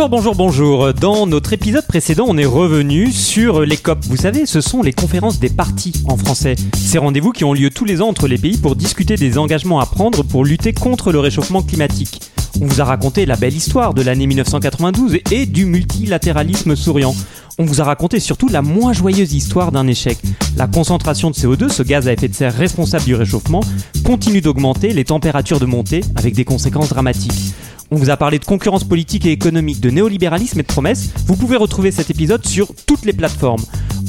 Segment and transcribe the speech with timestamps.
[0.00, 0.94] Bonjour, bonjour, bonjour.
[0.94, 3.98] Dans notre épisode précédent, on est revenu sur les COP.
[4.06, 6.54] Vous savez, ce sont les conférences des partis en français.
[6.74, 9.78] Ces rendez-vous qui ont lieu tous les ans entre les pays pour discuter des engagements
[9.78, 12.22] à prendre pour lutter contre le réchauffement climatique.
[12.62, 17.14] On vous a raconté la belle histoire de l'année 1992 et du multilatéralisme souriant.
[17.58, 20.16] On vous a raconté surtout la moins joyeuse histoire d'un échec.
[20.56, 23.60] La concentration de CO2, ce gaz à effet de serre responsable du réchauffement,
[24.06, 27.52] continue d'augmenter, les températures de monter, avec des conséquences dramatiques.
[27.92, 31.10] On vous a parlé de concurrence politique et économique, de néolibéralisme et de promesses.
[31.26, 33.62] Vous pouvez retrouver cet épisode sur toutes les plateformes.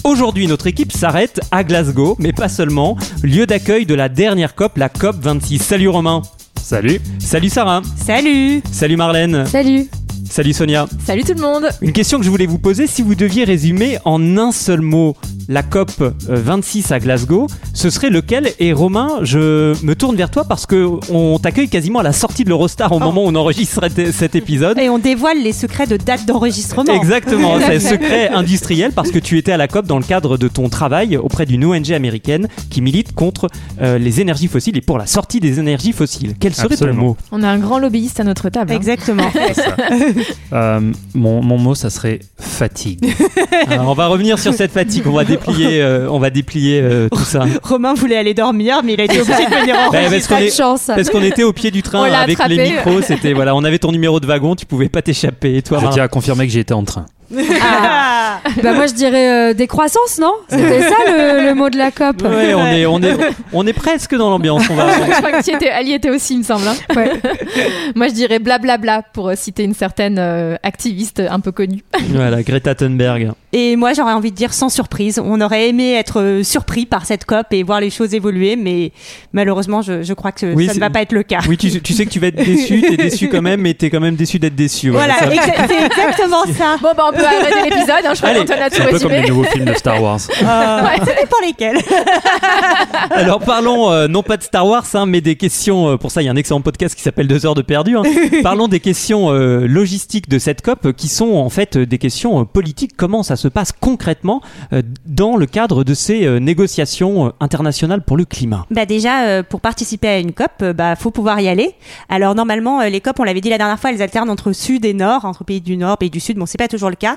[0.04, 4.78] Aujourd'hui, notre équipe s'arrête à Glasgow, mais pas seulement, lieu d'accueil de la dernière COP,
[4.78, 5.58] la COP 26.
[5.58, 6.22] Salut Romain.
[6.62, 7.02] Salut.
[7.18, 7.82] Salut Sarah.
[7.96, 9.48] Salut Salut Marlène.
[9.48, 9.88] Salut
[10.30, 10.86] Salut Sonia.
[11.04, 13.98] Salut tout le monde Une question que je voulais vous poser, si vous deviez résumer
[14.06, 15.18] en un seul mot
[15.50, 15.92] la COP
[16.28, 18.52] 26 à Glasgow, ce serait lequel?
[18.60, 22.44] Et Romain, je me tourne vers toi parce que on t'accueille quasiment à la sortie
[22.44, 23.82] de l'Eurostar au moment où on enregistre
[24.12, 24.78] cet épisode.
[24.80, 26.94] Et on dévoile les secrets de date d'enregistrement.
[26.94, 30.38] Exactement, c'est un secret industriel parce que tu étais à la COP dans le cadre
[30.38, 33.48] de ton travail auprès d'une ONG américaine qui milite contre
[33.82, 36.36] euh, les énergies fossiles et pour la sortie des énergies fossiles.
[36.40, 37.00] Quel serait Absolument.
[37.02, 37.18] ton mot?
[37.32, 38.72] On a un grand lobbyiste à notre table.
[38.72, 38.76] hein.
[38.76, 39.30] Exactement.
[40.54, 40.82] Euh,
[41.14, 43.14] mon, mon mot, ça serait fatigue.
[43.68, 47.10] Alors, On va revenir sur cette fatigue, on va déplier, euh, on va déplier euh,
[47.10, 47.44] tout ça.
[47.64, 50.38] Romain voulait aller dormir, mais il a été obligé de venir en Ouais, parce qu'on
[50.38, 50.84] est- chance.
[50.88, 52.56] Parce qu'on était au pied du train avec attrapé.
[52.56, 55.56] les micros, c'était voilà, on avait ton numéro de wagon, tu pouvais pas t'échapper.
[55.58, 57.06] Et toi, Je tiens à confirmer que j'étais en train.
[57.62, 58.40] Ah.
[58.64, 60.34] Bah moi je dirais euh, des croissances, non?
[60.50, 62.22] C'était ça le, le mot de la COP.
[62.24, 63.18] Ouais, on est, on est,
[63.54, 64.64] on est presque dans l'ambiance.
[64.70, 64.88] On va.
[65.08, 66.68] Je crois que tu étais, y était aussi, il me semble.
[66.68, 66.76] hein.
[66.96, 67.12] Ouais.
[67.96, 71.84] Moi, je dirais blablabla pour euh, citer une certaine euh, activiste un peu connue.
[72.14, 73.32] Voilà, Greta Thunberg.
[73.54, 75.20] Et moi, j'aurais envie de dire sans surprise.
[75.24, 78.92] On aurait aimé être surpris par cette COP et voir les choses évoluer, mais
[79.34, 81.40] malheureusement, je, je crois que Oui, ça ne va pas être le cas.
[81.48, 83.90] Oui, tu, tu sais que tu vas être déçu, t'es déçu quand même, mais t'es
[83.90, 84.90] quand même déçu d'être déçu.
[84.90, 86.78] Voilà, c'est exactement ça.
[86.82, 88.06] Bon, bah, on peut arrêter l'épisode.
[88.06, 89.74] Hein, je crois Allez, qu'Antoine a tout C'est un peu comme les nouveaux films de
[89.74, 90.20] Star Wars.
[90.42, 90.98] Euh, Ouais.
[91.06, 91.78] Ça dépend lesquels.
[93.12, 95.90] Alors parlons euh, non pas de Star Wars, hein, mais des questions.
[95.90, 97.98] euh, pour ça, il y a un excellent podcast qui s'appelle Deux heures de perdu.
[97.98, 98.04] hein.
[98.44, 102.42] parlons des questions euh, logistiques de cette COP, qui sont en fait euh, des questions
[102.42, 102.92] euh, politiques.
[102.98, 104.42] Comment ça se passe concrètement
[104.74, 108.66] euh, dans le cadre de ces euh, négociations euh, internationales pour le climat?
[108.72, 111.76] Bah déjà, euh, pour participer à une COP, euh, bah faut pouvoir y aller.
[112.10, 114.86] Alors normalement, euh, les COP, on l'avait dit la dernière fois, elles alternent entre sud
[114.86, 116.38] et nord, entre pays du nord, pays du sud.
[116.38, 117.11] Bon, c'est pas toujours le cas.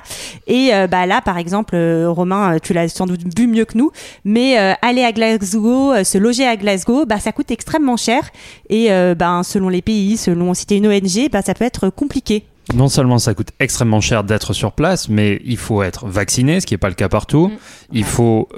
[0.47, 3.65] Et euh, bah là, par exemple, euh, Romain, euh, tu l'as sans doute vu mieux
[3.65, 3.91] que nous,
[4.23, 8.29] mais aller à Glasgow, se loger à Glasgow, bah ça coûte extrêmement cher.
[8.69, 12.43] Et ben selon les pays, selon si t'es une ONG, bah ça peut être compliqué.
[12.73, 16.65] Non seulement ça coûte extrêmement cher d'être sur place, mais il faut être vacciné, ce
[16.65, 17.51] qui n'est pas le cas partout.
[17.91, 18.49] Il faut,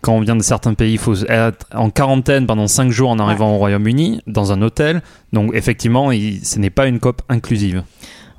[0.00, 3.18] quand on vient de certains pays, il faut être en quarantaine pendant 5 jours en
[3.18, 5.02] arrivant au Royaume-Uni, dans un hôtel.
[5.34, 7.82] Donc effectivement, il- ce n'est pas une COP inclusive.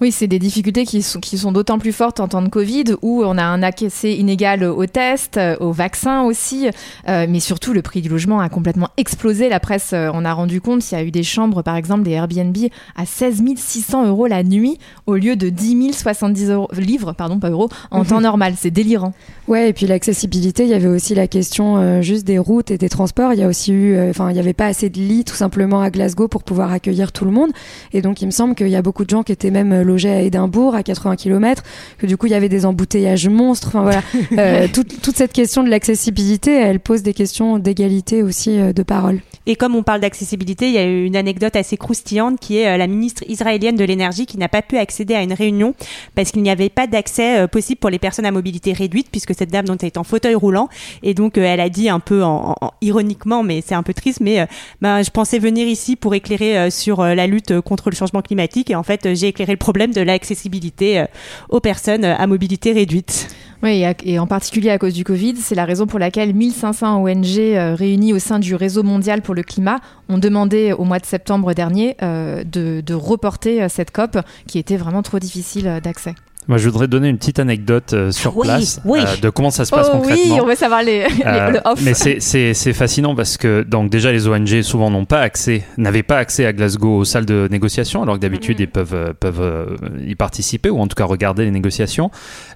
[0.03, 2.95] Oui, c'est des difficultés qui sont, qui sont d'autant plus fortes en temps de Covid,
[3.01, 6.67] où on a un accès inégal aux tests, euh, aux vaccins aussi,
[7.07, 9.47] euh, mais surtout le prix du logement a complètement explosé.
[9.47, 10.91] La presse euh, en a rendu compte.
[10.91, 12.57] Il y a eu des chambres, par exemple, des Airbnb
[12.97, 14.77] à 16 600 euros la nuit,
[15.07, 18.55] au lieu de 10 070 euros, livres, pardon, pas euros, en temps normal.
[18.57, 19.13] C'est délirant.
[19.49, 22.77] Ouais, et puis l'accessibilité, il y avait aussi la question euh, juste des routes et
[22.77, 23.33] des transports.
[23.33, 25.35] Il y a aussi eu, euh, enfin, il n'y avait pas assez de lits tout
[25.35, 27.51] simplement à Glasgow pour pouvoir accueillir tout le monde.
[27.91, 30.21] Et donc, il me semble qu'il y a beaucoup de gens qui étaient même à
[30.21, 31.63] Édimbourg, à 80 km,
[31.97, 33.67] que du coup, il y avait des embouteillages monstres.
[33.69, 34.01] Enfin, voilà.
[34.37, 38.81] Euh, toute, toute cette question de l'accessibilité, elle pose des questions d'égalité aussi euh, de
[38.83, 39.19] parole.
[39.45, 42.67] Et comme on parle d'accessibilité, il y a eu une anecdote assez croustillante qui est
[42.67, 45.75] euh, la ministre israélienne de l'énergie qui n'a pas pu accéder à une réunion
[46.15, 49.51] parce qu'il n'y avait pas d'accès possible pour les personnes à mobilité réduite puisque cette
[49.51, 50.69] dame donc est en fauteuil roulant
[51.03, 54.19] et donc elle a dit un peu en, en- ironiquement mais c'est un peu triste
[54.21, 54.47] mais
[54.81, 58.75] ben, je pensais venir ici pour éclairer sur la lutte contre le changement climatique et
[58.75, 61.05] en fait j'ai éclairé le problème de l'accessibilité euh,
[61.49, 63.27] aux personnes euh, à mobilité réduite.
[63.63, 67.39] Oui, et, en particulier à cause du Covid, c'est la raison pour laquelle 1500 ONG
[67.39, 69.79] euh, réunies au sein du réseau mondial pour le climat
[70.09, 74.17] ont demandé au mois de septembre dernier euh, de, de reporter euh, cette COP
[74.47, 76.13] qui était vraiment trop difficile euh, d'accès.
[76.47, 78.99] Moi, je voudrais donner une petite anecdote euh, sur Oui, place oui.
[79.01, 80.35] euh, de comment ça se passe Oh concrètement.
[80.35, 81.79] oui, on veut savoir les, les- Euh, le off.
[81.83, 86.17] mais c'est- fascinant parce que donc déjà les ONG souvent n'ont pas accès, n'avaient pas
[86.17, 88.63] accès à Glasgow aux salles de négociation, alors que d'habitude Mhm.
[88.63, 92.11] ils peuvent euh, peuvent euh, y participer ou en tout cas regarder les négociations.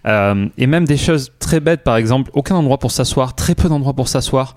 [0.05, 3.93] Et même des choses très bêtes, par exemple, aucun endroit pour s'asseoir, très peu d'endroits
[3.93, 4.55] pour s'asseoir,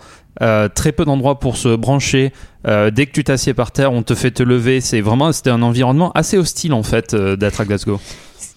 [0.74, 2.32] très peu d'endroits pour se brancher.
[2.64, 4.80] Dès que tu t'assieds par terre, on te fait te lever.
[4.80, 8.00] C'est vraiment c'était un environnement assez hostile en fait d'être à Glasgow.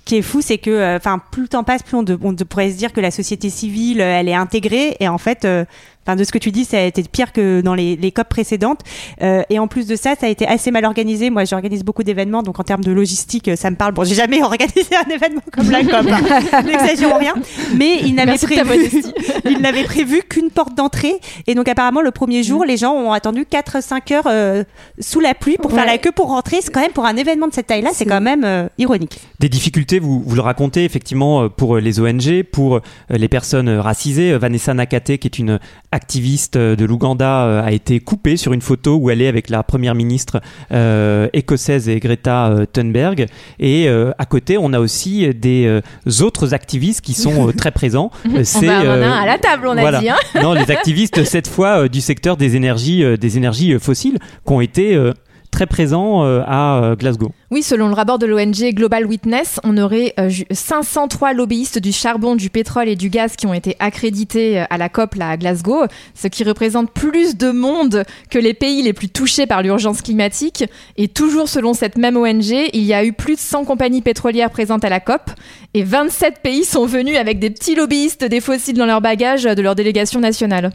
[0.05, 2.77] Qui est fou, c'est que, euh, enfin, plus le temps passe, plus on, pourrait se
[2.77, 5.63] dire que la société civile, euh, elle est intégrée, et en fait, euh,
[6.05, 8.29] enfin, de ce que tu dis, ça a été pire que dans les, les COP
[8.29, 8.81] précédentes.
[9.21, 11.29] Euh, et en plus de ça, ça a été assez mal organisé.
[11.29, 13.94] Moi, j'organise beaucoup d'événements, donc en termes de logistique, euh, ça me parle.
[13.94, 16.61] Bon, j'ai jamais organisé un événement comme la COP, hein.
[16.65, 17.33] n'exagérons rien.
[17.75, 19.03] Mais il n'avait prévu,
[19.45, 23.11] il n'avait prévu qu'une porte d'entrée, et donc apparemment le premier jour, les gens ont
[23.11, 24.63] attendu 4-5 heures euh,
[25.00, 26.57] sous la pluie pour faire la queue pour rentrer.
[26.61, 29.19] C'est quand même pour un événement de cette taille-là, c'est quand même euh, ironique.
[29.39, 34.38] Des difficultés, vous, vous le racontez effectivement pour les ONG, pour les personnes racisées.
[34.38, 35.59] Vanessa Nakate, qui est une
[35.93, 39.49] activiste euh, de l'Ouganda, euh, a été coupée sur une photo où elle est avec
[39.49, 40.41] la première ministre
[40.71, 43.27] euh, écossaise et Greta euh, Thunberg.
[43.59, 45.81] Et euh, à côté, on a aussi des euh,
[46.21, 48.11] autres activistes qui sont très présents.
[48.43, 50.09] C'est, on en a un à la table, on a dit.
[50.09, 54.53] Hein non, les activistes cette fois du secteur des énergies, euh, des énergies fossiles, qui
[54.53, 55.13] ont été euh,
[55.53, 57.31] très présents euh, à euh, Glasgow.
[57.51, 61.91] Oui, selon le rapport de l'ONG Global Witness, on aurait euh, ju- 503 lobbyistes du
[61.91, 65.29] charbon, du pétrole et du gaz qui ont été accrédités euh, à la COP là,
[65.29, 65.83] à Glasgow,
[66.15, 70.65] ce qui représente plus de monde que les pays les plus touchés par l'urgence climatique.
[70.97, 74.50] Et toujours selon cette même ONG, il y a eu plus de 100 compagnies pétrolières
[74.50, 75.29] présentes à la COP
[75.75, 79.53] et 27 pays sont venus avec des petits lobbyistes des fossiles dans leur bagage euh,
[79.55, 80.71] de leur délégation nationale.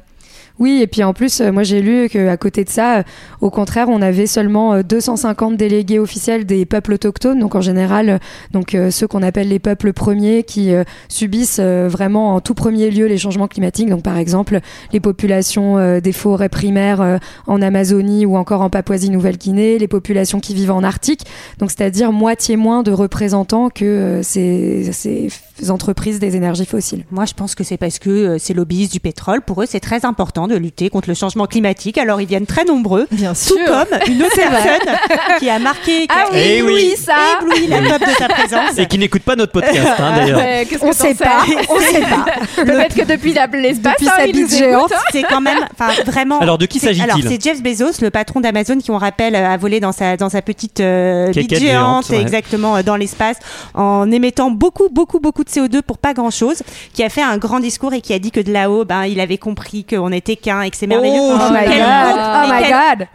[0.58, 3.02] Oui, et puis en plus, euh, moi j'ai lu qu'à côté de ça, euh,
[3.40, 8.08] au contraire, on avait seulement euh, 250 délégués officiels des peuples autochtones, donc en général,
[8.10, 8.18] euh,
[8.52, 12.54] donc euh, ceux qu'on appelle les peuples premiers qui euh, subissent euh, vraiment en tout
[12.54, 13.88] premier lieu les changements climatiques.
[13.88, 14.60] Donc par exemple,
[14.92, 20.40] les populations euh, des forêts primaires euh, en Amazonie ou encore en Papouasie-Nouvelle-Guinée, les populations
[20.40, 21.24] qui vivent en Arctique.
[21.58, 25.28] Donc c'est-à-dire moitié moins de représentants que euh, ces, ces
[25.70, 27.04] entreprises des énergies fossiles.
[27.10, 29.80] Moi, je pense que c'est parce que euh, ces lobbyistes du pétrole, pour eux, c'est
[29.80, 31.98] très important de lutter contre le changement climatique.
[31.98, 33.06] Alors, ils viennent très nombreux.
[33.12, 34.96] Bien Tout comme une autre personne
[35.38, 38.78] qui a marqué, qui Ah a oui, ça ébloui la de sa présence.
[38.78, 40.38] Et qui n'écoute pas notre podcast, hein, d'ailleurs.
[40.38, 42.26] Ouais, On t'en sait pas, on sait pas.
[42.64, 44.92] Peut-être que depuis la- l'espace, Depuis hein, sa bite géante.
[44.92, 45.00] hein.
[45.12, 46.38] C'est quand même, enfin, vraiment.
[46.40, 49.56] Alors, de qui s'agit-il Alors, c'est Jeff Bezos, le patron d'Amazon, qui, on rappelle, a
[49.56, 51.60] volé dans sa, dans sa petite euh, bite géante,
[52.06, 52.20] géante, ouais.
[52.20, 53.36] exactement, euh, dans l'espace,
[53.74, 56.62] en émettant beaucoup, beaucoup, beaucoup de CO2 pour pas grand-chose,
[56.92, 59.20] qui a fait un grand discours et qui a dit que de là-haut, ben, il
[59.20, 61.20] avait compris qu'on n'était et que c'est merveilleux.
[61.20, 63.08] Oh my god, oh my god.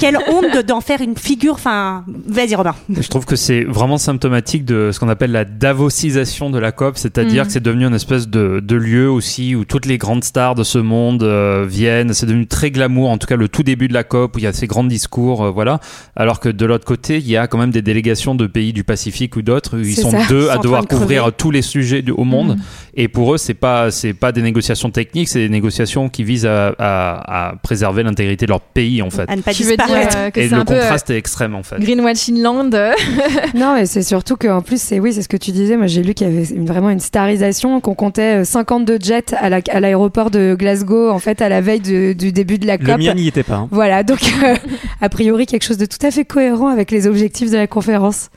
[0.00, 1.54] Quelle honte de- d'en faire une figure.
[1.54, 2.74] Enfin, vas-y, Robin.
[2.88, 6.96] Je trouve que c'est vraiment symptomatique de ce qu'on appelle la davosisation de la COP,
[6.96, 7.46] c'est-à-dire Mm.
[7.46, 10.62] que c'est devenu une espèce de, de lieu aussi où toutes les grandes stars de
[10.64, 12.12] ce monde euh, viennent.
[12.12, 14.44] C'est devenu très glamour, en tout cas le tout début de la COP où il
[14.44, 15.80] y a ces grands discours, euh, voilà.
[16.16, 18.84] Alors que de l'autre côté, il y a quand même des délégations de pays du
[18.84, 20.26] Pacifique ou d'autres où ils sont ça.
[20.28, 22.56] deux Ils à devoir de couvrir tous les sujets du- au monde.
[22.94, 26.46] Et pour eux, c'est pas c'est pas des négociations techniques, c'est des négociations qui visent
[26.46, 29.28] à, à, à préserver l'intégrité de leur pays en fait.
[29.30, 30.16] À ne pas Tu veux dire disparaître.
[30.18, 31.76] euh, que Et c'est le un peu euh, contraste est extrême en fait.
[31.80, 32.92] Greenwashing Land euh,
[33.54, 35.76] Non, mais c'est surtout qu'en plus, c'est oui, c'est ce que tu disais.
[35.76, 39.34] Moi, j'ai lu qu'il y avait une- vraiment une starisation, qu'on comptait euh, 52 jets
[39.36, 42.66] à la- à l'aéroport de Glasgow, en fait, à la veille de- du début de
[42.66, 42.98] la Le COP.
[42.98, 43.56] mien n'y était pas.
[43.56, 43.68] hein.
[43.70, 44.54] Voilà, donc euh,
[45.00, 48.30] a priori quelque chose de tout à fait cohérent avec les objectifs de la conférence.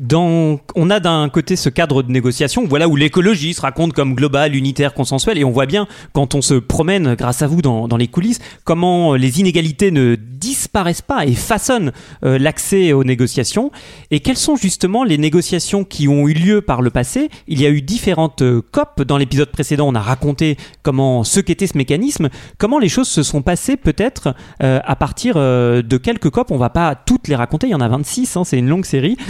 [0.00, 4.14] Dans, on a d'un côté ce cadre de négociation, voilà où l'écologie se raconte comme
[4.14, 7.88] global, unitaire, consensuel, et on voit bien quand on se promène, grâce à vous, dans,
[7.88, 11.92] dans les coulisses, comment les inégalités ne disparaissent pas et façonnent
[12.24, 13.70] euh, l'accès aux négociations.
[14.10, 17.30] Et quelles sont justement les négociations qui ont eu lieu par le passé?
[17.46, 19.02] Il y a eu différentes euh, COP.
[19.02, 22.28] Dans l'épisode précédent, on a raconté comment ce qu'était ce mécanisme,
[22.58, 26.50] comment les choses se sont passées peut-être euh, à partir euh, de quelques COP?
[26.50, 28.84] On va pas toutes les raconter, il y en a 26, hein, c'est une longue
[28.84, 29.16] série.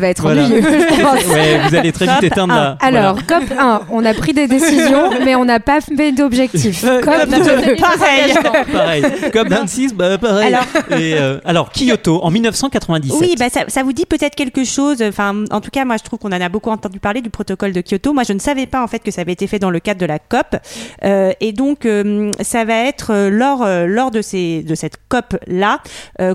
[0.00, 0.44] va être Voilà.
[0.46, 0.60] ennuyeux.
[1.30, 2.76] Ouais, vous allez très vite éteindre la.
[2.80, 6.82] Alors, COP 1, on a pris des décisions, mais on n'a pas fait d'objectifs.
[6.84, 8.34] Euh, COP COP 2, Pareil.
[8.72, 9.04] Pareil.
[9.32, 10.54] Comme 26, bah pareil.
[10.54, 13.20] Alors- Et, euh, alors, Kyoto, en 1997.
[13.20, 15.02] Oui, bah ça, ça vous dit peut-être quelque chose.
[15.02, 17.72] Enfin, en tout cas, moi, je trouve qu'on en a beaucoup entendu parler du protocole
[17.72, 18.12] de Kyoto.
[18.12, 20.00] Moi, je ne savais pas en fait que ça avait été fait dans le cadre
[20.00, 20.56] de la COP.
[21.04, 25.80] Euh, et donc, euh, ça va être lors lors de ces de cette COP là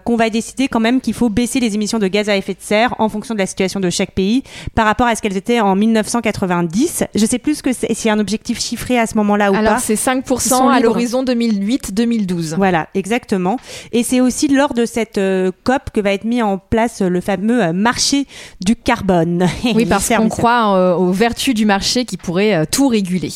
[0.04, 2.62] qu'on va décider quand même qu'il faut baisser les émissions de gaz à effet de
[2.62, 4.44] serre en fonction de la situation de chaque pays
[4.76, 7.06] par rapport à ce qu'elles étaient en 1990.
[7.16, 9.56] Je sais plus que c'est- s'il y a un objectif chiffré à ce moment-là ou
[9.56, 9.80] Alors pas.
[9.80, 12.56] c'est 5% sont à l'horizon 2008-2012.
[12.58, 13.58] Voilà, exactement.
[13.94, 17.08] Et c'est aussi lors de cette euh, COP que va être mis en place euh,
[17.10, 18.28] le fameux euh, marché
[18.64, 19.48] du carbone.
[19.76, 23.32] Oui, parce qu'on croit euh, aux vertus du marché qui pourrait tout réguler.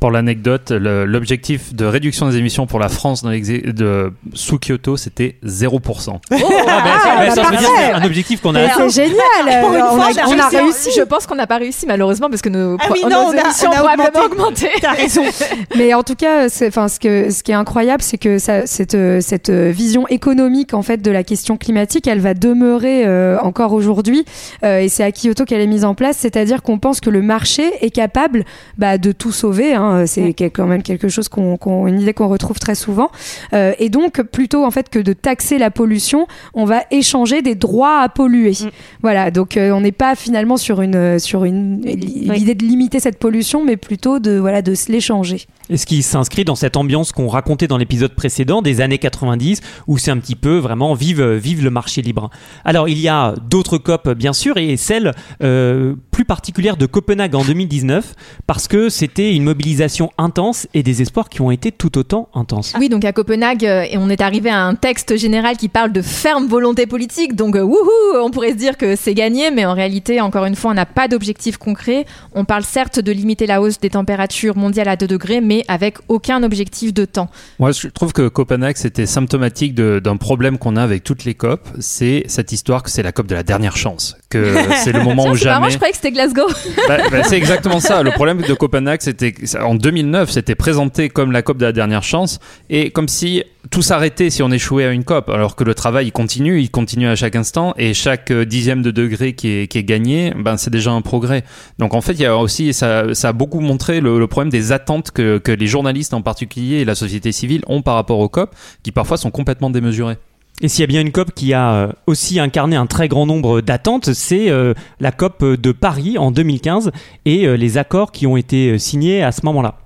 [0.00, 5.36] Pour l'anecdote, l'objectif de réduction des émissions pour la France dans de, sous Kyoto, c'était
[5.44, 6.18] 0%.
[6.30, 8.68] Ah, bah, bah, ça veut dire c'est un objectif qu'on a.
[8.68, 9.16] C'est génial.
[9.60, 10.56] Pour une on, fois, a, on a on réussi.
[10.56, 10.90] réussi.
[10.96, 13.36] Je pense qu'on n'a pas réussi malheureusement parce que nos, Ah oui, nos non, on
[13.36, 14.66] a- émissions on a ont probablement augmenté.
[14.66, 14.80] augmenté.
[14.80, 15.22] T'as raison.
[15.76, 19.50] Mais en tout cas, ce, que, ce qui est incroyable, c'est que ça, cette, cette
[19.50, 24.24] vision économique en fait de la question climatique, elle va demeurer euh, encore aujourd'hui.
[24.64, 27.22] Euh, et c'est à Kyoto qu'elle est mise en place, c'est-à-dire qu'on pense que le
[27.22, 28.44] marché est capable
[28.76, 29.74] bah, de tout sauver.
[29.74, 29.87] hein.
[30.06, 30.32] C'est Ouais.
[30.32, 33.10] quel- quand même quelque chose qu'on, une idée qu'on retrouve très souvent.
[33.52, 37.54] Euh, et donc, plutôt en fait que de taxer la pollution, on va échanger des
[37.54, 38.52] droits à polluer.
[38.52, 38.68] Mm.
[39.02, 39.30] Voilà.
[39.30, 43.64] Donc, euh, on n'est pas finalement sur une sur une l'idée de limiter cette pollution,
[43.64, 45.46] mais plutôt de voilà de se l'échanger.
[45.70, 49.60] Et ce qui s'inscrit dans cette ambiance qu'on racontait dans l'épisode précédent des années 90,
[49.86, 52.30] où c'est un petit peu vraiment vive, vive le marché libre?
[52.64, 57.34] Alors il y a d'autres COP bien sûr, et celle euh, plus particulière de Copenhague
[57.34, 58.14] en 2019,
[58.46, 59.77] parce que c'était une mobilisation
[60.18, 62.74] intense et des espoirs qui ont été tout autant intenses.
[62.78, 65.92] Oui, donc à Copenhague, euh, et on est arrivé à un texte général qui parle
[65.92, 67.34] de ferme volonté politique.
[67.34, 70.56] Donc, euh, wouhou, on pourrait se dire que c'est gagné, mais en réalité, encore une
[70.56, 72.06] fois, on n'a pas d'objectif concret.
[72.34, 75.98] On parle certes de limiter la hausse des températures mondiales à 2 degrés, mais avec
[76.08, 77.28] aucun objectif de temps.
[77.58, 81.68] Moi, je trouve que Copenhague, c'était symptomatique d'un problème qu'on a avec toutes les COP.
[81.80, 84.16] C'est cette histoire que c'est la COP de la dernière chance.
[84.28, 84.54] Que
[84.84, 85.70] c'est le moment où c'est marrant, jamais.
[85.70, 86.48] je croyais que c'était Glasgow.
[86.88, 88.02] Bah, bah, c'est exactement ça.
[88.02, 89.34] Le problème de Copenhague, c'était
[89.68, 93.82] en 2009, c'était présenté comme la COP de la dernière chance et comme si tout
[93.82, 97.06] s'arrêtait si on échouait à une COP, alors que le travail il continue, il continue
[97.06, 100.90] à chaque instant et chaque euh, dixième de degré qui est, gagné, ben c'est déjà
[100.92, 101.44] un progrès.
[101.78, 104.72] Donc en fait, il y a aussi ça, a beaucoup montré le, le problème des
[104.72, 108.30] attentes que, que les journalistes en particulier et la société civile ont par rapport aux
[108.30, 110.16] COP, qui parfois sont complètement démesurées.
[110.60, 113.26] Et s'il y a bien une COP qui a euh, aussi incarné un très grand
[113.26, 116.90] nombre d'attentes, c'est euh, la COP de Paris en 2015
[117.26, 119.76] et euh, les accords qui ont été signés à ce moment-là.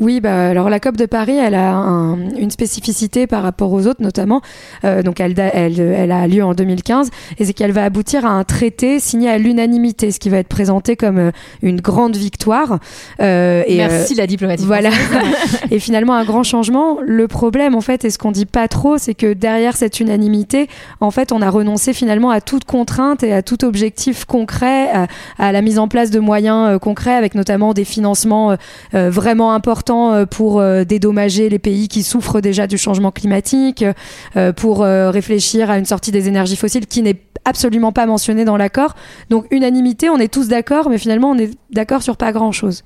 [0.00, 3.86] Oui, bah, alors la COP de Paris, elle a un- une spécificité par rapport aux
[3.86, 4.40] autres, notamment.
[4.84, 8.24] Euh, donc, elle, da- elle, elle a lieu en 2015, et c'est qu'elle va aboutir
[8.26, 11.30] à un traité signé à l'unanimité, ce qui va être présenté comme euh,
[11.62, 12.78] une grande victoire.
[13.20, 14.64] Euh, et, euh, Merci la diplomatie.
[14.64, 14.90] voilà.
[15.70, 16.98] et finalement, un grand changement.
[17.06, 20.68] Le problème, en fait, et ce qu'on dit pas trop, c'est que derrière cette unanimité,
[21.00, 25.06] en fait, on a renoncé finalement à toute contrainte et à tout objectif concret, à,
[25.38, 28.56] à la mise en place de moyens concrets, avec notamment des financements
[28.92, 33.84] vraiment importants euh, pour euh, dédommager les pays qui souffrent déjà du changement climatique,
[34.36, 38.56] euh, pour réfléchir à une sortie des énergies fossiles qui n'est absolument pas mentionnée dans
[38.56, 38.94] l'accord.
[39.30, 42.84] Donc, unanimité, on est tous d'accord, mais finalement, on est d'accord sur pas grand-chose.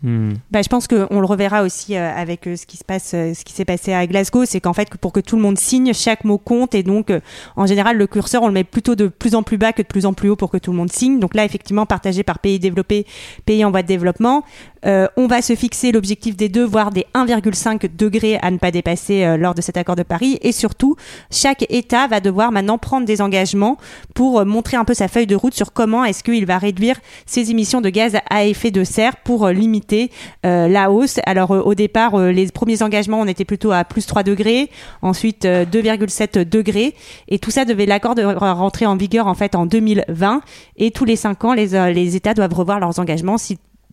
[0.50, 3.34] Bah, je pense qu'on le reverra aussi euh, avec euh, ce qui se passe, euh,
[3.34, 5.92] ce qui s'est passé à Glasgow, c'est qu'en fait, pour que tout le monde signe,
[5.92, 7.12] chaque mot compte et donc,
[7.56, 9.86] en général, le curseur, on le met plutôt de plus en plus bas que de
[9.86, 11.18] plus en plus haut pour que tout le monde signe.
[11.18, 13.06] Donc là, effectivement, partagé par pays développés,
[13.44, 14.44] pays en voie de développement,
[14.86, 18.70] euh, on va se fixer l'objectif des deux, voire des 1,5 degrés à ne pas
[18.70, 20.38] dépasser euh, lors de cet accord de Paris.
[20.42, 20.96] Et surtout,
[21.30, 23.76] chaque État va devoir maintenant prendre des engagements
[24.14, 26.96] pour euh, montrer un peu sa feuille de route sur comment est-ce qu'il va réduire
[27.26, 30.10] ses émissions de gaz à effet de serre pour limiter
[30.44, 31.18] la hausse.
[31.26, 34.70] Alors au départ, les premiers engagements, on était plutôt à plus 3 degrés,
[35.02, 36.94] ensuite euh, 2,7 degrés,
[37.28, 40.42] et tout ça devait l'accord de rentrer en vigueur en fait en 2020.
[40.76, 43.38] Et tous les 5 ans, les, les États doivent revoir leurs engagements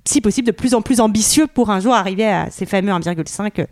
[0.05, 3.59] si possible, de plus en plus ambitieux pour un jour arriver à ces fameux 1,5
[3.59, 3.65] euh,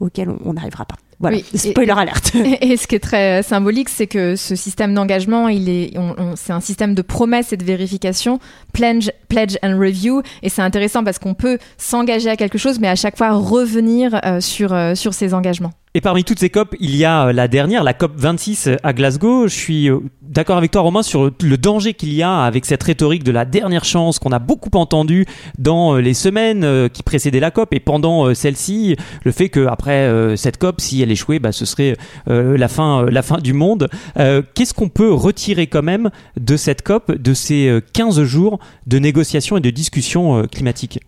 [0.00, 0.96] auxquels on- n'arrivera pas.
[1.20, 2.34] Voilà, Oui, spoiler alerte.
[2.34, 5.96] Et, et ce qui est très euh, symbolique, c'est que ce système d'engagement, il est,
[5.96, 8.40] on- on- c'est un système de promesse et de vérification,
[8.72, 10.22] pledge, pledge and review.
[10.42, 14.20] Et c'est intéressant parce qu'on peut s'engager à quelque chose, mais à chaque fois revenir
[14.24, 15.70] euh, sur, euh, sur ses engagements.
[15.94, 19.46] Et parmi toutes ces COP, il y a la dernière, la COP 26 à Glasgow.
[19.46, 19.88] Je suis
[20.34, 23.44] d'accord avec toi, Romain, sur le danger qu'il y a avec cette rhétorique de la
[23.44, 25.26] dernière chance qu'on a beaucoup entendu
[25.58, 28.96] dans euh, les semaines euh, qui précédaient la COP et pendant euh, celle-ci.
[29.24, 33.06] Le fait que après euh, cette COP, si elle échouait, bah, ce serait la fin,
[33.06, 33.88] la fin du monde.
[34.16, 38.98] Qu'est-ce qu'on peut retirer quand même de cette COP, de ces euh, 15 jours de
[38.98, 41.00] négociations et de discussions climatiques?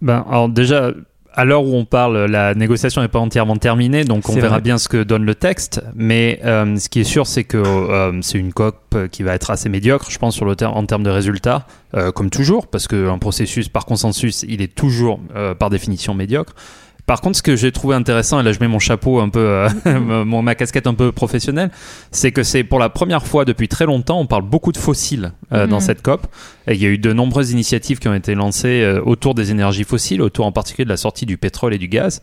[0.00, 0.92] Ben, alors déjà,
[1.34, 4.60] à l'heure où on parle, la négociation n'est pas entièrement terminée, donc on verra vrai.
[4.60, 5.82] bien ce que donne le texte.
[5.94, 9.50] Mais euh, ce qui est sûr, c'est que euh, c'est une COP qui va être
[9.50, 12.86] assez médiocre, je pense, sur le ter- en termes de résultats, euh, comme toujours, parce
[12.88, 16.54] qu'un processus par consensus, il est toujours, euh, par définition, médiocre.
[17.06, 19.40] Par contre, ce que j'ai trouvé intéressant, et là je mets mon chapeau un peu,
[19.40, 19.68] euh,
[20.24, 21.70] mon, ma casquette un peu professionnelle,
[22.10, 25.32] c'est que c'est pour la première fois depuis très longtemps, on parle beaucoup de fossiles
[25.52, 25.82] euh, dans Mhm.
[25.82, 26.26] cette COP.
[26.68, 29.50] Et il y a eu de nombreuses initiatives qui ont été lancées euh, autour des
[29.50, 32.22] énergies fossiles, autour en particulier de la sortie du pétrole et du gaz.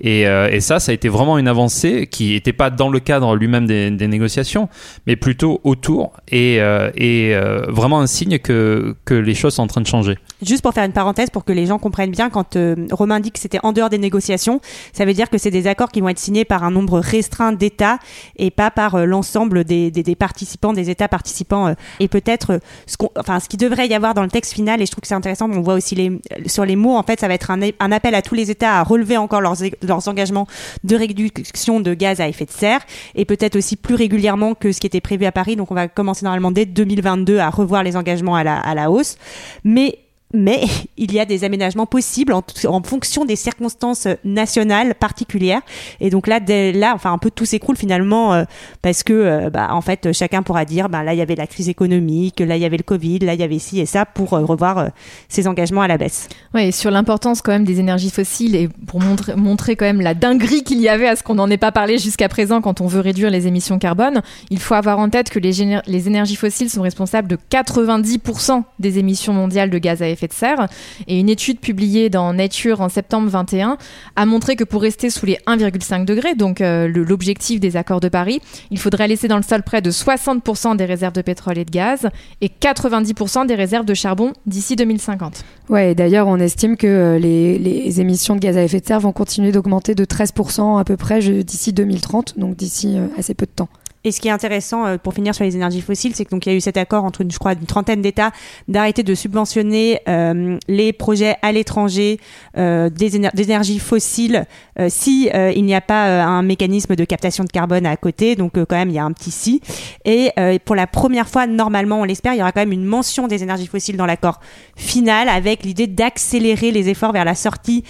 [0.00, 3.00] Et, euh, et ça, ça a été vraiment une avancée qui n'était pas dans le
[3.00, 4.68] cadre lui-même des, négociations,
[5.06, 9.80] mais plutôt autour et, euh, euh, vraiment un signe que, les choses sont en train
[9.80, 10.18] de changer.
[10.42, 12.58] Juste pour faire une parenthèse, pour que les gens comprennent bien, quand
[12.90, 14.60] Romain dit que c'était en dehors des négociations,
[14.92, 17.52] ça veut dire que c'est des accords qui vont être signés par un nombre restreint
[17.52, 17.98] d'États
[18.36, 21.74] et pas par l'ensemble des, participants, des États participants.
[22.00, 24.90] et peut-être ce, enfin, ce qui devrait y avoir dans le texte final, et je
[24.90, 27.50] trouve que c'est intéressant, on voit aussi sur les mots, en fait, ça va être
[27.50, 29.56] un appel à tous les États à relever encore leurs,
[29.86, 30.46] leurs engagements
[30.82, 32.80] de réduction de gaz à effet de serre
[33.14, 35.56] et peut-être aussi plus régulièrement que ce qui était prévu à Paris.
[35.56, 38.90] Donc on va commencer normalement dès 2022 à revoir les engagements à la, à la
[38.90, 39.16] hausse.
[39.64, 39.98] Mais
[40.34, 40.64] mais
[40.98, 42.42] il y a des aménagements possibles en,
[42.82, 45.62] fonction des circonstances nationales particulières.
[46.00, 48.44] Et donc là, là, enfin un peu tout s'écroule finalement euh,
[48.82, 51.46] parce que euh, bah, en fait chacun pourra dire bah, là il y avait la
[51.46, 54.04] crise économique, là il y avait le Covid, là il y avait ci et ça
[54.04, 54.88] pour euh, revoir euh,
[55.28, 56.28] ses engagements à la baisse.
[56.58, 60.14] Et sur l'importance quand même des énergies fossiles et pour montrer, montrer quand même la
[60.14, 62.86] dinguerie qu'il y avait à ce qu'on n'en ait pas parlé jusqu'à présent quand on
[62.86, 66.70] veut réduire les émissions carbone, il faut avoir en tête que les, les énergies fossiles
[66.70, 70.68] sont responsables de 90% des émissions mondiales de gaz à effet de serre.
[71.06, 73.78] Et une étude publiée dans Nature en septembre 21
[74.16, 78.08] a montré que pour rester sous les 1,5 degrés, donc euh, l'objectif des accords de
[78.08, 78.40] Paris,
[78.70, 81.70] il faudrait laisser dans le sol près de 60% des réserves de pétrole et de
[81.70, 82.08] gaz
[82.40, 85.44] et 90% des réserves de charbon d'ici 2050.
[85.68, 89.00] Ouais, d'ailleurs, on estime que euh, les, les émissions de gaz à effet de serre
[89.00, 93.46] vont continuer d'augmenter de 13% à peu près d'ici 2030, donc d'ici euh, assez peu
[93.46, 93.68] de temps.
[94.04, 96.44] Et ce qui est intéressant euh, pour finir sur les énergies fossiles, c'est que donc
[96.44, 98.32] il y a eu cet accord entre une, je crois une trentaine d'États
[98.68, 102.20] d'arrêter de subventionner euh, les projets à l'étranger
[102.58, 104.44] euh, des éner- d'énergies fossiles
[104.78, 107.96] euh, si euh, il n'y a pas euh, un mécanisme de captation de carbone à
[107.96, 108.36] côté.
[108.36, 109.62] Donc quand même il y a un petit si.
[110.04, 110.32] Et
[110.64, 113.42] pour la première fois, normalement, on l'espère, il y aura quand même une mention des
[113.42, 114.40] énergies fossiles dans l'accord
[114.76, 117.84] final avec l'idée d'accélérer les efforts vers la sortie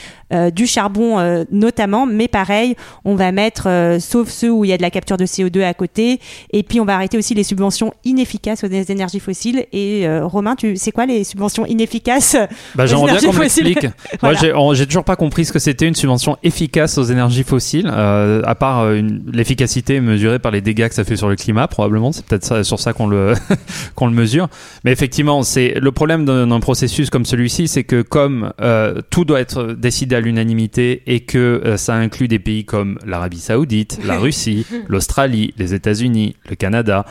[0.52, 2.06] du charbon notamment.
[2.06, 5.26] Mais pareil, on va mettre, sauf ceux où il y a de la capture de
[5.26, 6.03] CO2 à côté,
[6.52, 9.66] et puis on va arrêter aussi les subventions inefficaces aux énergies fossiles.
[9.73, 12.37] Et euh, Romain, tu sais quoi les subventions inefficaces
[12.75, 13.64] Bah, Aux j'aimerais bien énergies qu'on fossiles?
[13.64, 13.92] m'explique.
[14.23, 14.75] Moi, Voilà.
[14.75, 18.54] j'ai toujours pas compris ce que c'était une subvention efficace aux énergies fossiles, euh, à
[18.54, 19.00] part euh,
[19.32, 22.12] l'efficacité mesurée par les dégâts que ça fait sur le climat, probablement.
[22.12, 23.34] C'est peut-être sur ça qu'on le,
[23.94, 24.49] qu'on le mesure.
[24.84, 29.40] Mais effectivement, c'est le problème d'un processus comme celui-ci, c'est que comme euh, tout doit
[29.40, 34.67] être décidé à l'unanimité et que ça inclut des pays comme l'Arabie Saoudite, la Russie,
[34.88, 37.04] l'Australie, les États-Unis, le Canada,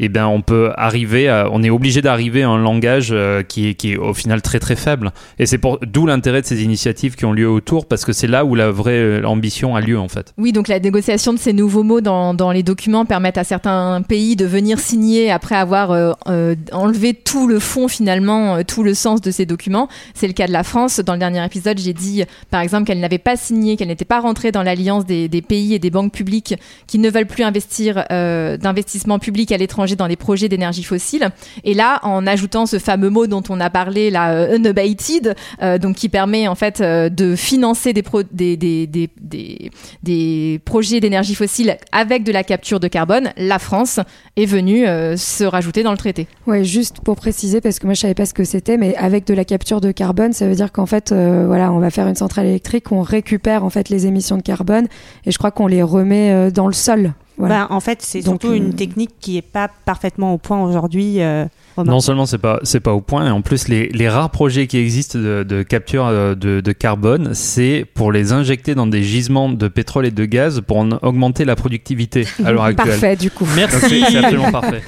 [0.00, 3.74] eh bien, on peut arriver, on est obligé d'arriver à un langage euh, qui, est,
[3.74, 5.12] qui est au final très très faible.
[5.38, 8.26] Et c'est pour d'où l'intérêt de ces initiatives qui ont lieu autour, parce que c'est
[8.26, 10.32] là où la vraie euh, ambition a lieu en fait.
[10.38, 14.02] Oui, donc la négociation de ces nouveaux mots dans, dans les documents permettent à certains
[14.02, 19.20] pays de venir signer après avoir euh, enlevé tout le fond finalement, tout le sens
[19.20, 19.88] de ces documents.
[20.14, 21.00] C'est le cas de la France.
[21.00, 24.20] Dans le dernier épisode, j'ai dit par exemple qu'elle n'avait pas signé, qu'elle n'était pas
[24.20, 26.54] rentrée dans l'alliance des, des pays et des banques publiques
[26.86, 31.30] qui ne veulent plus investir euh, d'investissement public à l'étranger dans des projets d'énergie fossile.
[31.64, 35.78] Et là, en ajoutant ce fameux mot dont on a parlé, la euh, unabated, euh,
[35.78, 38.86] donc qui permet en fait euh, de financer des, des, des,
[39.20, 39.70] des,
[40.02, 44.00] des, projets d'énergie fossile avec de la capture de carbone, la France
[44.36, 44.84] est venue
[45.16, 46.26] se rajouter dans le traité.
[46.46, 49.26] Ouais, juste pour préciser, parce que moi je savais pas ce que c'était, mais avec
[49.26, 52.14] de la capture de carbone, ça veut dire qu'en fait, voilà, on va faire une
[52.14, 54.86] centrale électrique, on récupère en fait les émissions de carbone,
[55.24, 57.12] et je crois qu'on les remet dans le sol.
[57.38, 57.66] Voilà.
[57.68, 61.20] Bah, En fait, c'est surtout euh, une technique qui est pas parfaitement au point aujourd'hui.
[61.22, 61.46] euh.
[61.76, 64.66] Non seulement c'est pas c'est pas au point, et en plus les, les rares projets
[64.66, 69.04] qui existent de, de capture euh, de, de carbone, c'est pour les injecter dans des
[69.04, 72.88] gisements de pétrole et de gaz pour en augmenter la productivité à l'heure actuelle.
[72.88, 73.46] Parfait, du coup.
[73.54, 74.02] Merci.
[74.10, 74.82] c'est absolument parfait.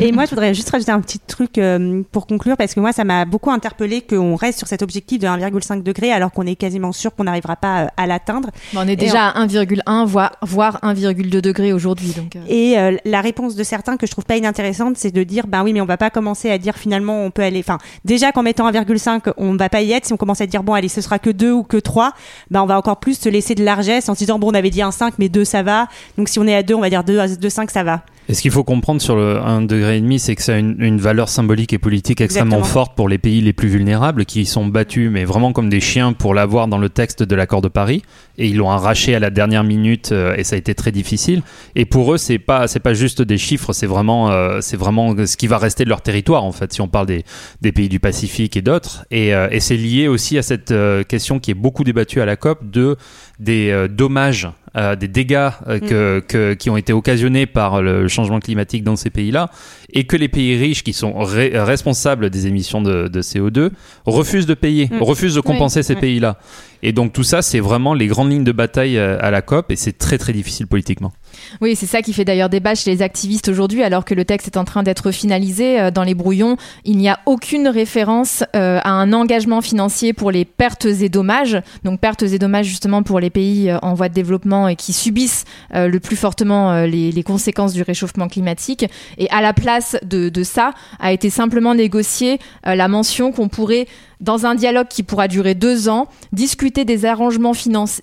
[0.00, 2.92] Et moi, je voudrais juste rajouter un petit truc euh, pour conclure, parce que moi,
[2.92, 6.56] ça m'a beaucoup interpellé qu'on reste sur cet objectif de 1,5 degré, alors qu'on est
[6.56, 8.50] quasiment sûr qu'on n'arrivera pas euh, à l'atteindre.
[8.74, 11.91] On est déjà à 1,1 voire, voire 1,2 degrés aujourd'hui.
[12.36, 12.40] Euh.
[12.48, 15.62] Et euh, la réponse de certains que je trouve pas inintéressante, c'est de dire, ben
[15.62, 18.42] oui, mais on va pas commencer à dire finalement on peut aller, enfin, déjà qu'en
[18.42, 20.06] mettant 1,5, on va pas y être.
[20.06, 22.12] Si on commence à dire bon, allez, ce sera que 2 ou que 3,
[22.50, 24.70] ben on va encore plus se laisser de largesse en se disant bon, on avait
[24.70, 25.88] dit un 5, mais 2 ça va.
[26.18, 28.02] Donc si on est à 2, on va dire 2, 2 5 ça va.
[28.28, 30.58] Et ce qu'il faut comprendre sur le 1 degré et demi, c'est que ça a
[30.58, 32.72] une, une valeur symbolique et politique extrêmement Exactement.
[32.72, 36.12] forte pour les pays les plus vulnérables qui sont battus, mais vraiment comme des chiens
[36.12, 38.02] pour l'avoir dans le texte de l'accord de Paris.
[38.38, 41.42] Et ils l'ont arraché à la dernière minute euh, et ça a été très difficile.
[41.74, 45.14] Et pour eux, c'est pas c'est pas juste des chiffres, c'est vraiment euh, c'est vraiment
[45.26, 46.72] ce qui va rester de leur territoire en fait.
[46.72, 47.24] Si on parle des,
[47.60, 51.02] des pays du Pacifique et d'autres, et, euh, et c'est lié aussi à cette euh,
[51.02, 52.96] question qui est beaucoup débattue à la COP de
[53.42, 58.08] des euh, dommages, euh, des dégâts euh, que, que- qui ont été occasionnés par le
[58.08, 59.50] changement climatique dans ces pays-là,
[59.92, 63.70] et que les pays riches qui sont responsables des émissions de, de CO2
[64.06, 65.02] refusent de payer, Mm.
[65.02, 66.38] refusent de compenser ces pays-là.
[66.82, 69.70] Et donc tout ça, c'est vraiment les grandes lignes de bataille euh, à la COP,
[69.70, 71.12] et c'est très très difficile politiquement.
[71.60, 74.48] Oui, c'est ça qui fait d'ailleurs débat chez les activistes aujourd'hui, alors que le texte
[74.48, 76.56] est en train d'être finalisé euh, dans les brouillons.
[76.84, 81.60] Il n'y a aucune référence euh, à un engagement financier pour les pertes et dommages.
[81.84, 85.44] Donc pertes et dommages justement pour les pays en voie de développement et qui subissent
[85.72, 88.84] le plus fortement les, conséquences du réchauffement climatique.
[89.18, 93.86] Et à la place de, de ça, a été simplement négociée la mention qu'on pourrait
[94.22, 97.52] dans un dialogue qui pourra durer deux ans, discuter des arrangements,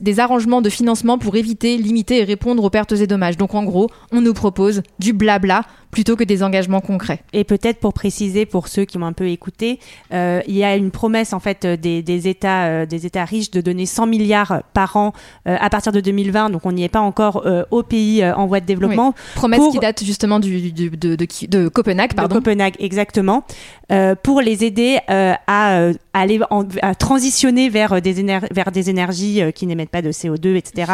[0.02, 3.38] des arrangements de financement pour éviter, limiter et répondre aux pertes et dommages.
[3.38, 7.22] Donc en gros, on nous propose du blabla plutôt que des engagements concrets.
[7.34, 9.80] Et peut-être pour préciser pour ceux qui m'ont un peu écouté,
[10.14, 13.26] euh, il y a une promesse en fait euh, des, des États, euh, des États
[13.26, 15.14] riches de donner 100 milliards par an
[15.48, 16.52] euh, à partir de 2020.
[16.52, 19.14] Donc on n'y est pas encore aux pays en voie de développement.
[19.36, 22.36] Promesse Pour- qui date justement du, du- de, de, qui- de Copenhague, de pardon.
[22.36, 23.44] Copenhague exactement,
[24.24, 28.14] pour les aider à aller en- à transitionner vers des
[28.52, 30.92] vers des énergies qui n'émettent pas de CO2, etc.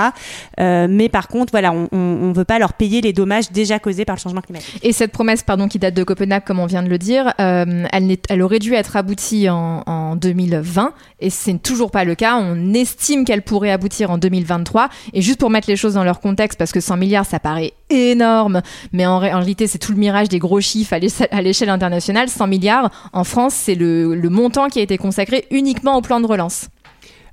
[0.57, 4.15] Mais par contre, voilà, on, on veut pas leur payer les dommages déjà causés par
[4.15, 4.79] le changement climatique.
[4.87, 7.87] Et cette promesse, pardon, qui date de Copenhague, comme on vient de le dire, euh,
[7.91, 12.37] elle, aurait dû être aboutie en, en 2020 et c'est toujours pas le cas.
[12.37, 14.89] On estime qu'elle pourrait aboutir en 2023.
[15.13, 17.73] Et juste pour mettre les choses dans leur contexte, parce que 100 milliards, ça paraît
[17.89, 18.61] énorme,
[18.93, 20.99] mais en, ré- en réalité, c'est tout le mirage des gros chiffres à
[21.41, 22.29] l'échelle- internationale.
[22.29, 26.27] 100 milliards, en France, c'est le, montant qui a été consacré uniquement au plan de
[26.27, 26.67] relance.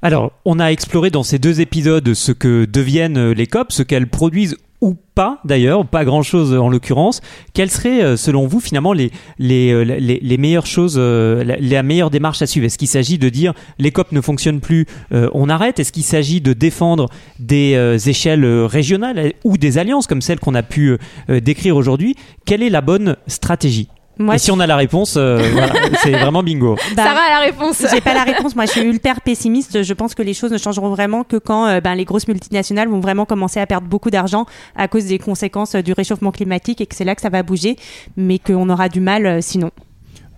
[0.00, 4.08] Alors, on a exploré dans ces deux épisodes ce que deviennent les COP, ce qu'elles
[4.08, 7.20] produisent ou pas d'ailleurs, pas grand-chose en l'occurrence.
[7.54, 12.10] Quelles seraient, euh, selon vous, finalement, les, les, euh, les, meilleures choses, euh, la, meilleure
[12.10, 12.66] démarche à suivre?
[12.66, 15.78] Est-ce qu'il s'agit de dire les COP ne fonctionnent plus, euh, on arrête?
[15.78, 20.20] Est-ce qu'il s'agit de défendre des euh, échelles euh, régionales euh, ou des alliances comme
[20.20, 20.98] celles qu'on a pu euh,
[21.30, 22.16] euh, décrire aujourd'hui?
[22.44, 23.88] Quelle est la bonne stratégie?
[24.18, 25.72] Moi, Et si on a la réponse, euh, voilà,
[26.02, 26.76] c'est vraiment bingo.
[26.96, 27.82] bah, Sarah a la réponse.
[27.90, 28.54] J'ai pas la réponse.
[28.54, 29.82] Moi, je suis hyper pessimiste.
[29.82, 32.88] Je pense que les choses ne changeront vraiment que quand euh, ben, les grosses multinationales
[32.88, 34.46] vont vraiment commencer à perdre beaucoup d'argent
[34.76, 37.42] à cause des conséquences euh, du réchauffement climatique et que c'est là que ça va
[37.42, 37.76] bouger,
[38.16, 39.70] mais qu'on aura du mal euh, sinon.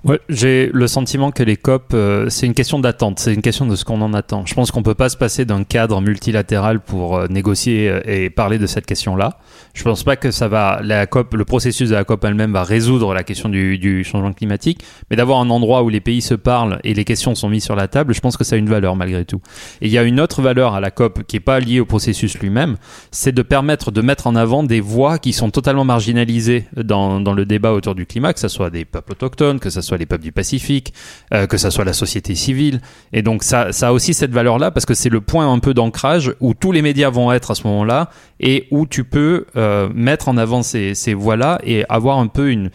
[0.04, 3.64] Ouais, j'ai le sentiment que les COP, euh, c'est une question d'attente, c'est une question
[3.64, 4.44] de ce qu'on en attend.
[4.44, 8.28] Je pense qu'on peut pas se passer d'un cadre multilatéral pour euh, négocier euh, et
[8.28, 9.38] parler de cette question-là.
[9.72, 12.64] Je pense pas que ça va, la COP, le processus de la COP elle-même va
[12.64, 16.34] résoudre la question du, du changement climatique, mais d'avoir un endroit où les pays se
[16.34, 18.68] parlent et les questions sont mises sur la table, je pense que ça a une
[18.68, 19.40] valeur malgré tout.
[19.80, 21.86] Et il y a une autre valeur à la COP qui est pas liée au
[21.86, 22.76] processus lui-même,
[23.10, 27.32] c'est de permettre de mettre en avant des voix qui sont totalement marginalisées dans, dans
[27.32, 30.06] le débat autour du climat, que ce soit des peuples autochtones, que ce soit les
[30.06, 30.92] peuples du Pacifique,
[31.32, 32.80] euh, que ce soit la société civile.
[33.12, 35.74] Et donc ça, ça a aussi cette valeur-là parce que c'est le point un peu
[35.74, 39.88] d'ancrage où tous les médias vont être à ce moment-là et où tu peux euh,
[39.94, 42.70] mettre en avant ces, ces voix-là et avoir un peu une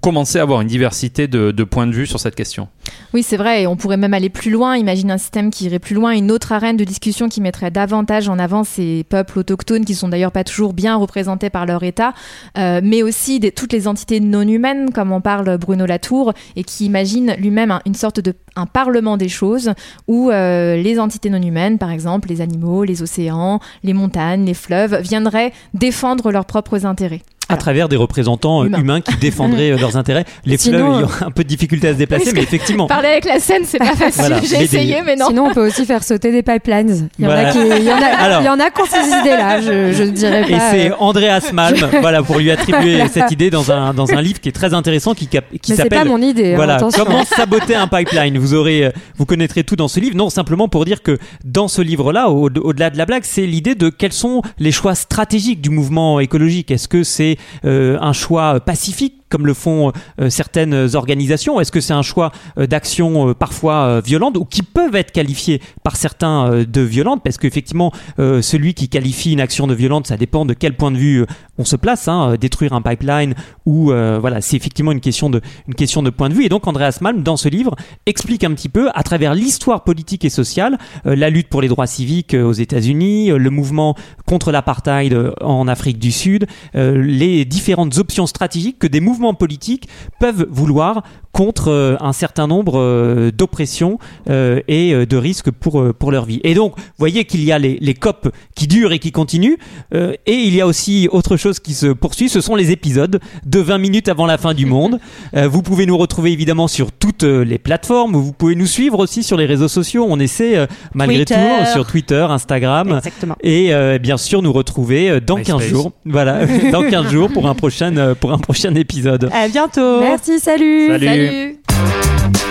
[0.00, 2.68] commencer à avoir une diversité de, points de vue sur cette question.
[3.12, 4.76] Oui, c'est vrai, et on pourrait même aller plus loin.
[4.76, 8.28] Imagine un système qui irait plus loin, une autre arène de discussion qui mettrait davantage
[8.28, 12.14] en avant ces peuples autochtones qui sont d'ailleurs pas toujours bien représentés par leur État,
[12.58, 16.86] euh, mais aussi toutes les entités non humaines, comme en parle Bruno Latour, et qui
[16.86, 19.72] imagine lui-même un- une sorte de un parlement des choses
[20.08, 24.54] où euh, les entités non humaines, par exemple les animaux, les océans, les montagnes, les
[24.54, 27.22] fleuves, viendraient défendre leurs propres intérêts.
[27.52, 28.78] À travers des représentants euh, Humains.
[28.78, 30.24] humains qui défendraient euh, leurs intérêts.
[30.44, 32.86] Les Sinon, fleuves, il y euh, un peu de difficulté à se déplacer, mais effectivement.
[32.86, 34.12] Parler avec la scène, c'est pas facile.
[34.20, 35.26] Voilà, J'ai essayé, des- mais non.
[35.28, 37.08] Sinon, on peut aussi faire sauter des pipelines.
[37.18, 38.42] Il y en, a, qui, il y en, a, Alors.
[38.42, 40.48] il y en a qui ont ces idées-là, je, je dirais pas.
[40.48, 44.20] Et c'est euh, Andreas Malm, voilà, pour lui attribuer cette idée dans un, dans un
[44.22, 46.52] livre qui est très intéressant, qui, qui mais c'est pas s'appelle mon idée.
[46.52, 47.04] hein, Voilà, attention.
[47.04, 48.38] comment saboter un pipeline?
[48.38, 50.16] Vous aurez, vous connaîtrez tout dans ce livre.
[50.16, 53.74] Non, simplement pour dire que dans ce livre-là, au- au-delà de la blague, c'est l'idée
[53.74, 56.70] de quels sont les choix stratégiques du mouvement écologique.
[56.70, 61.94] Est-ce que c'est un choix pacifique comme le font euh, certaines organisations Est-ce que c'est
[61.94, 66.80] un choix euh, d'action euh, parfois violente ou qui peuvent être qualifiées par certains de
[66.80, 67.22] violentes?
[67.22, 70.96] Parce qu'effectivement, celui qui qualifie une action de violente, ça dépend de quel point de
[70.96, 71.24] vue
[71.58, 72.08] on se place.
[72.08, 76.28] hein, détruire un pipeline ou voilà, c'est effectivement une question de une question de point
[76.28, 76.44] de vue.
[76.44, 80.24] Et donc Andreas Malm, dans ce livre, explique un petit peu à travers l'histoire politique
[80.24, 83.94] et sociale, la lutte pour les droits civiques aux États-Unis, le mouvement
[84.26, 90.46] contre l'apartheid en Afrique du Sud, les différentes options stratégiques que des mouvements politiques peuvent
[90.50, 91.02] vouloir
[91.32, 96.40] contre euh, un certain nombre euh, d'oppressions euh, et de risques pour, pour leur vie.
[96.44, 99.56] Et donc, vous voyez qu'il y a les, les COP qui durent et qui continuent,
[99.92, 103.60] et il y a aussi autre chose qui se poursuit, ce sont les épisodes de
[103.60, 104.98] 20 minutes avant la fin du monde.
[105.34, 109.36] Vous pouvez nous retrouver évidemment sur toutes les plateformes, vous pouvez nous suivre aussi sur
[109.36, 111.34] les réseaux sociaux, on essaie malgré Twitter.
[111.34, 113.36] tout sur Twitter, Instagram, Exactement.
[113.42, 115.60] et bien sûr nous retrouver dans MySpace.
[115.60, 118.74] 15 jours, voilà, dans 15 jours pour un prochain, pour un prochain
[119.14, 119.30] épisode.
[119.32, 120.00] À bientôt.
[120.00, 120.88] Merci, salut.
[120.88, 121.06] Salut.
[121.06, 122.49] Salut